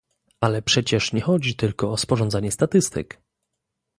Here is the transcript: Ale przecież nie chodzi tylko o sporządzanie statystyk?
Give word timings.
Ale 0.41 0.61
przecież 0.61 1.13
nie 1.13 1.21
chodzi 1.21 1.55
tylko 1.55 1.91
o 1.91 1.97
sporządzanie 1.97 2.51
statystyk? 2.51 3.21